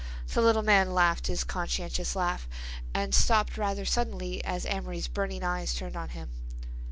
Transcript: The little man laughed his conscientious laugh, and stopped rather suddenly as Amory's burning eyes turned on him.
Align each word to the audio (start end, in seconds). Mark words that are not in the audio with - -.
The 0.33 0.41
little 0.41 0.63
man 0.63 0.95
laughed 0.95 1.27
his 1.27 1.43
conscientious 1.43 2.15
laugh, 2.15 2.47
and 2.91 3.13
stopped 3.13 3.55
rather 3.55 3.85
suddenly 3.85 4.43
as 4.43 4.65
Amory's 4.65 5.07
burning 5.07 5.43
eyes 5.43 5.75
turned 5.75 5.95
on 5.95 6.09
him. 6.09 6.31